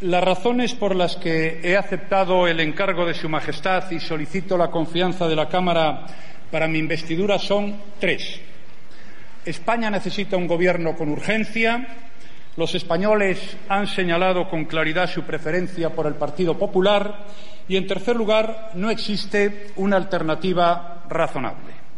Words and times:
las 0.00 0.24
razones 0.24 0.74
por 0.74 0.96
las 0.96 1.16
que 1.16 1.60
he 1.62 1.76
aceptado 1.76 2.46
el 2.46 2.60
encargo 2.60 3.06
de 3.06 3.14
Su 3.14 3.28
Majestad 3.28 3.90
y 3.90 4.00
solicito 4.00 4.56
la 4.58 4.70
confianza 4.70 5.28
de 5.28 5.36
la 5.36 5.48
Cámara 5.48 6.06
para 6.50 6.66
mi 6.66 6.78
investidura 6.78 7.38
son 7.38 7.76
tres. 8.00 8.40
España 9.44 9.90
necesita 9.90 10.36
un 10.36 10.48
gobierno 10.48 10.96
con 10.96 11.08
urgencia. 11.10 11.86
Los 12.56 12.74
españoles 12.74 13.56
han 13.68 13.86
señalado 13.86 14.48
con 14.48 14.64
claridad 14.64 15.08
su 15.08 15.22
preferencia 15.22 15.90
por 15.90 16.06
el 16.06 16.14
Partido 16.14 16.58
Popular. 16.58 17.26
Y, 17.68 17.76
en 17.76 17.86
tercer 17.86 18.16
lugar, 18.16 18.70
no 18.74 18.90
existe 18.90 19.68
una 19.76 19.96
alternativa 19.96 21.04
razonable. 21.08 21.75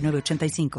85 0.00 0.70